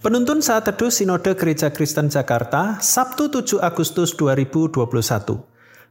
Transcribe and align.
Penuntun 0.00 0.40
saat 0.40 0.64
teduh 0.64 0.88
Sinode 0.88 1.36
Gereja 1.36 1.68
Kristen 1.68 2.08
Jakarta, 2.08 2.80
Sabtu 2.80 3.28
7 3.28 3.60
Agustus 3.60 4.16
2021. 4.16 4.80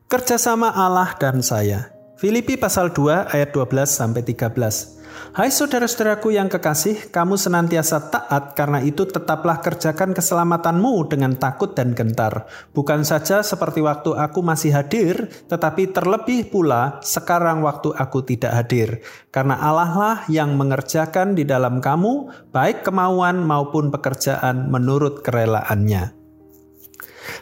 Kerjasama 0.10 0.74
Allah 0.74 1.14
dan 1.22 1.46
saya. 1.46 1.94
Filipi 2.18 2.58
pasal 2.58 2.90
2 2.90 3.30
ayat 3.30 3.54
12 3.54 3.86
sampai 3.86 4.26
13. 4.26 4.99
Hai 5.30 5.54
saudara-saudaraku 5.54 6.34
yang 6.34 6.50
kekasih, 6.50 7.14
kamu 7.14 7.38
senantiasa 7.38 8.10
taat 8.10 8.58
karena 8.58 8.82
itu 8.82 9.06
tetaplah 9.06 9.62
kerjakan 9.62 10.18
keselamatanmu 10.18 11.06
dengan 11.06 11.38
takut 11.38 11.78
dan 11.78 11.94
gentar. 11.94 12.50
Bukan 12.74 13.06
saja 13.06 13.46
seperti 13.46 13.80
waktu 13.86 14.18
aku 14.18 14.42
masih 14.42 14.74
hadir, 14.74 15.30
tetapi 15.46 15.94
terlebih 15.94 16.50
pula 16.50 16.98
sekarang 17.06 17.62
waktu 17.62 17.94
aku 17.94 18.26
tidak 18.26 18.58
hadir. 18.58 19.06
Karena 19.30 19.62
Allah 19.62 19.94
lah 19.94 20.18
yang 20.34 20.58
mengerjakan 20.58 21.38
di 21.38 21.46
dalam 21.46 21.78
kamu, 21.78 22.50
baik 22.50 22.82
kemauan 22.82 23.46
maupun 23.46 23.94
pekerjaan 23.94 24.68
menurut 24.74 25.22
kerelaannya. 25.22 26.18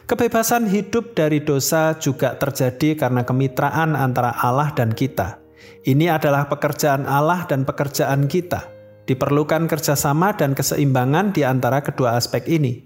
Kebebasan 0.08 0.68
hidup 0.68 1.16
dari 1.16 1.40
dosa 1.40 1.96
juga 1.96 2.36
terjadi 2.36 3.00
karena 3.00 3.24
kemitraan 3.24 3.96
antara 3.96 4.36
Allah 4.36 4.76
dan 4.76 4.92
kita. 4.92 5.47
Ini 5.88 6.12
adalah 6.12 6.52
pekerjaan 6.52 7.08
Allah 7.08 7.48
dan 7.48 7.64
pekerjaan 7.64 8.28
kita. 8.28 8.76
Diperlukan 9.08 9.72
kerjasama 9.72 10.36
dan 10.36 10.52
keseimbangan 10.52 11.32
di 11.32 11.48
antara 11.48 11.80
kedua 11.80 12.20
aspek 12.20 12.44
ini. 12.52 12.84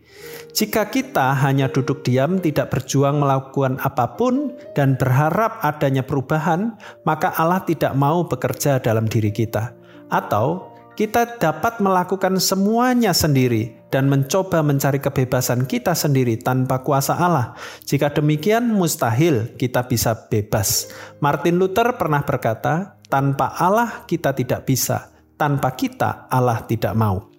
Jika 0.53 0.93
kita 0.93 1.33
hanya 1.41 1.65
duduk 1.73 2.05
diam, 2.05 2.37
tidak 2.37 2.69
berjuang 2.69 3.17
melakukan 3.17 3.81
apa 3.81 4.13
pun, 4.13 4.53
dan 4.77 5.01
berharap 5.01 5.57
adanya 5.65 6.05
perubahan, 6.05 6.77
maka 7.09 7.33
Allah 7.33 7.65
tidak 7.65 7.97
mau 7.97 8.21
bekerja 8.29 8.77
dalam 8.77 9.09
diri 9.09 9.33
kita. 9.33 9.73
Atau 10.13 10.69
kita 10.93 11.41
dapat 11.41 11.81
melakukan 11.81 12.37
semuanya 12.37 13.17
sendiri 13.17 13.80
dan 13.91 14.07
mencoba 14.07 14.63
mencari 14.63 14.97
kebebasan 14.97 15.67
kita 15.67 15.91
sendiri 15.93 16.39
tanpa 16.39 16.81
kuasa 16.81 17.19
Allah. 17.19 17.53
Jika 17.83 18.09
demikian, 18.15 18.71
mustahil 18.71 19.53
kita 19.59 19.85
bisa 19.85 20.15
bebas. 20.31 20.89
Martin 21.19 21.59
Luther 21.59 21.99
pernah 21.99 22.23
berkata, 22.23 22.97
"Tanpa 23.11 23.53
Allah 23.59 24.07
kita 24.07 24.31
tidak 24.31 24.65
bisa, 24.65 25.11
tanpa 25.35 25.75
kita 25.75 26.31
Allah 26.31 26.63
tidak 26.65 26.95
mau." 26.95 27.29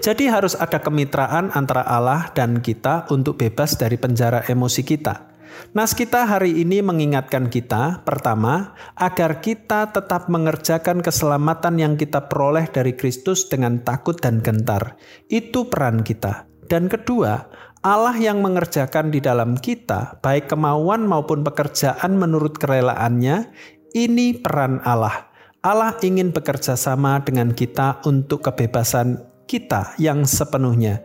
Jadi, 0.00 0.24
harus 0.30 0.56
ada 0.56 0.80
kemitraan 0.80 1.52
antara 1.52 1.84
Allah 1.84 2.32
dan 2.32 2.64
kita 2.64 3.04
untuk 3.12 3.36
bebas 3.36 3.76
dari 3.76 4.00
penjara 4.00 4.46
emosi 4.48 4.80
kita. 4.80 5.27
Nas 5.76 5.92
kita 5.92 6.24
hari 6.24 6.64
ini 6.64 6.80
mengingatkan 6.80 7.52
kita, 7.52 8.02
pertama, 8.02 8.72
agar 8.96 9.44
kita 9.44 9.92
tetap 9.92 10.26
mengerjakan 10.32 11.04
keselamatan 11.04 11.76
yang 11.76 11.94
kita 11.94 12.26
peroleh 12.26 12.68
dari 12.68 12.96
Kristus 12.96 13.46
dengan 13.46 13.80
takut 13.84 14.16
dan 14.16 14.40
gentar. 14.40 14.96
Itu 15.28 15.68
peran 15.68 16.04
kita. 16.04 16.48
Dan 16.68 16.88
kedua, 16.92 17.48
Allah 17.80 18.16
yang 18.18 18.42
mengerjakan 18.42 19.14
di 19.14 19.22
dalam 19.22 19.54
kita, 19.54 20.18
baik 20.18 20.50
kemauan 20.50 21.06
maupun 21.06 21.46
pekerjaan 21.46 22.18
menurut 22.18 22.58
kerelaannya, 22.58 23.48
ini 23.94 24.36
peran 24.36 24.82
Allah. 24.82 25.30
Allah 25.62 25.94
ingin 26.02 26.30
bekerja 26.30 26.78
sama 26.78 27.22
dengan 27.22 27.54
kita 27.54 28.02
untuk 28.06 28.46
kebebasan 28.46 29.22
kita 29.48 29.96
yang 29.98 30.22
sepenuhnya. 30.28 31.02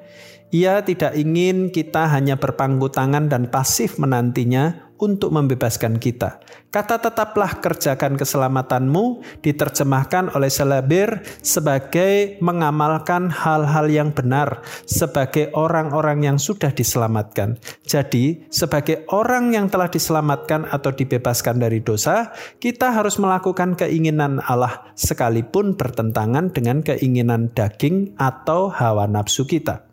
Ia 0.53 0.85
tidak 0.85 1.17
ingin 1.17 1.73
kita 1.73 2.05
hanya 2.13 2.37
berpangku 2.37 2.85
tangan 2.93 3.25
dan 3.25 3.49
pasif 3.49 3.97
menantinya 3.97 4.93
untuk 5.01 5.33
membebaskan 5.33 5.97
kita. 5.97 6.37
Kata 6.69 7.01
tetaplah 7.01 7.57
kerjakan 7.57 8.13
keselamatanmu 8.21 9.25
diterjemahkan 9.41 10.29
oleh 10.37 10.53
Selabir 10.53 11.25
sebagai 11.41 12.37
mengamalkan 12.37 13.33
hal-hal 13.33 13.89
yang 13.89 14.13
benar 14.13 14.61
sebagai 14.85 15.49
orang-orang 15.57 16.21
yang 16.21 16.37
sudah 16.37 16.69
diselamatkan. 16.69 17.57
Jadi, 17.89 18.45
sebagai 18.53 19.09
orang 19.09 19.57
yang 19.57 19.73
telah 19.73 19.89
diselamatkan 19.89 20.69
atau 20.69 20.93
dibebaskan 20.93 21.57
dari 21.57 21.81
dosa, 21.81 22.29
kita 22.61 22.93
harus 22.93 23.17
melakukan 23.17 23.73
keinginan 23.73 24.37
Allah 24.45 24.85
sekalipun 24.93 25.73
bertentangan 25.73 26.53
dengan 26.53 26.85
keinginan 26.85 27.49
daging 27.57 28.13
atau 28.21 28.69
hawa 28.69 29.09
nafsu 29.09 29.49
kita. 29.49 29.92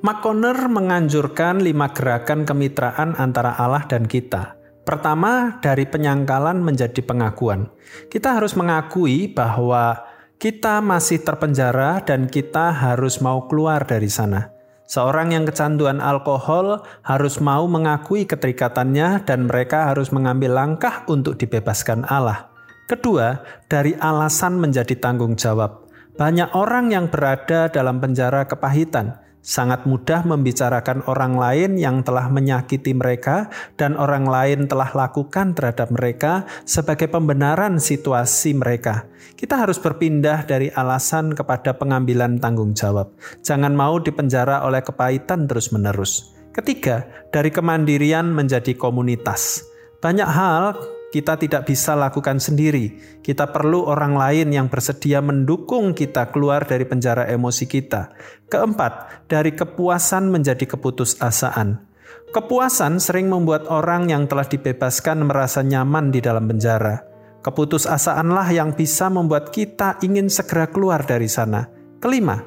McConnor 0.00 0.56
menganjurkan 0.72 1.60
lima 1.60 1.92
gerakan 1.92 2.48
kemitraan 2.48 3.12
antara 3.20 3.52
Allah 3.60 3.84
dan 3.84 4.08
kita. 4.08 4.56
Pertama, 4.80 5.60
dari 5.60 5.84
penyangkalan 5.84 6.56
menjadi 6.56 7.04
pengakuan. 7.04 7.68
Kita 8.08 8.32
harus 8.32 8.56
mengakui 8.56 9.28
bahwa 9.28 10.00
kita 10.40 10.80
masih 10.80 11.20
terpenjara 11.20 12.00
dan 12.00 12.32
kita 12.32 12.72
harus 12.72 13.20
mau 13.20 13.44
keluar 13.44 13.84
dari 13.84 14.08
sana. 14.08 14.48
Seorang 14.88 15.36
yang 15.36 15.44
kecanduan 15.44 16.00
alkohol 16.00 16.80
harus 17.04 17.36
mau 17.36 17.68
mengakui 17.68 18.24
keterikatannya 18.24 19.28
dan 19.28 19.52
mereka 19.52 19.92
harus 19.92 20.08
mengambil 20.16 20.56
langkah 20.56 21.04
untuk 21.12 21.36
dibebaskan 21.36 22.08
Allah. 22.08 22.48
Kedua, 22.88 23.44
dari 23.68 23.92
alasan 24.00 24.56
menjadi 24.56 24.96
tanggung 24.96 25.36
jawab. 25.36 25.92
Banyak 26.16 26.56
orang 26.56 26.88
yang 26.88 27.12
berada 27.12 27.68
dalam 27.68 28.00
penjara 28.00 28.48
kepahitan 28.48 29.29
sangat 29.40 29.88
mudah 29.88 30.24
membicarakan 30.24 31.04
orang 31.08 31.36
lain 31.36 31.70
yang 31.80 32.04
telah 32.04 32.28
menyakiti 32.28 32.92
mereka 32.92 33.48
dan 33.80 33.96
orang 33.96 34.28
lain 34.28 34.68
telah 34.68 34.92
lakukan 34.92 35.56
terhadap 35.56 35.88
mereka 35.92 36.44
sebagai 36.68 37.08
pembenaran 37.08 37.80
situasi 37.80 38.52
mereka. 38.56 39.08
Kita 39.34 39.56
harus 39.64 39.80
berpindah 39.80 40.44
dari 40.44 40.68
alasan 40.68 41.32
kepada 41.32 41.72
pengambilan 41.72 42.36
tanggung 42.38 42.76
jawab. 42.76 43.16
Jangan 43.40 43.72
mau 43.72 43.96
dipenjara 43.96 44.62
oleh 44.68 44.84
kepahitan 44.84 45.48
terus-menerus. 45.48 46.36
Ketiga, 46.52 47.08
dari 47.32 47.48
kemandirian 47.48 48.28
menjadi 48.28 48.76
komunitas. 48.76 49.64
Banyak 50.04 50.28
hal 50.28 50.76
kita 51.10 51.34
tidak 51.34 51.66
bisa 51.66 51.98
lakukan 51.98 52.38
sendiri. 52.38 53.18
Kita 53.18 53.50
perlu 53.50 53.82
orang 53.90 54.14
lain 54.14 54.54
yang 54.54 54.70
bersedia 54.70 55.18
mendukung 55.18 55.90
kita 55.90 56.30
keluar 56.30 56.62
dari 56.62 56.86
penjara 56.86 57.26
emosi 57.26 57.66
kita. 57.66 58.14
Keempat, 58.46 59.26
dari 59.26 59.50
kepuasan 59.50 60.30
menjadi 60.30 60.70
keputusasaan. 60.70 61.82
Kepuasan 62.30 63.02
sering 63.02 63.26
membuat 63.26 63.66
orang 63.66 64.06
yang 64.06 64.30
telah 64.30 64.46
dibebaskan 64.46 65.26
merasa 65.26 65.66
nyaman 65.66 66.14
di 66.14 66.22
dalam 66.22 66.46
penjara. 66.46 67.02
Keputusasaanlah 67.42 68.54
yang 68.54 68.70
bisa 68.78 69.10
membuat 69.10 69.50
kita 69.50 69.98
ingin 70.06 70.30
segera 70.30 70.70
keluar 70.70 71.02
dari 71.02 71.26
sana. 71.26 71.66
Kelima, 71.98 72.38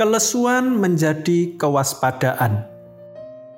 kelesuan 0.00 0.80
menjadi 0.80 1.52
kewaspadaan. 1.60 2.73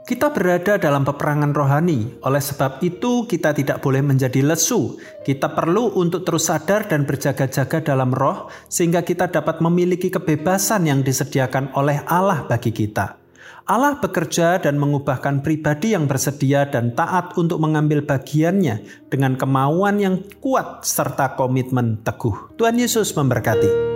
Kita 0.06 0.30
berada 0.30 0.78
dalam 0.78 1.02
peperangan 1.02 1.50
rohani, 1.50 2.22
oleh 2.22 2.38
sebab 2.38 2.78
itu 2.78 3.26
kita 3.26 3.50
tidak 3.50 3.82
boleh 3.82 4.06
menjadi 4.06 4.38
lesu. 4.38 5.02
Kita 5.26 5.50
perlu 5.50 5.98
untuk 5.98 6.22
terus 6.22 6.46
sadar 6.46 6.86
dan 6.86 7.02
berjaga-jaga 7.02 7.82
dalam 7.82 8.14
roh, 8.14 8.46
sehingga 8.70 9.02
kita 9.02 9.26
dapat 9.26 9.58
memiliki 9.58 10.06
kebebasan 10.06 10.86
yang 10.86 11.02
disediakan 11.02 11.74
oleh 11.74 12.06
Allah 12.06 12.46
bagi 12.46 12.70
kita. 12.70 13.18
Allah 13.66 13.98
bekerja 13.98 14.62
dan 14.62 14.78
mengubahkan 14.78 15.42
pribadi 15.42 15.98
yang 15.98 16.06
bersedia 16.06 16.70
dan 16.70 16.94
taat 16.94 17.34
untuk 17.34 17.58
mengambil 17.58 18.06
bagiannya 18.06 19.10
dengan 19.10 19.34
kemauan 19.34 19.98
yang 19.98 20.22
kuat 20.38 20.86
serta 20.86 21.34
komitmen 21.34 21.98
teguh. 22.06 22.54
Tuhan 22.54 22.78
Yesus 22.78 23.10
memberkati. 23.10 23.95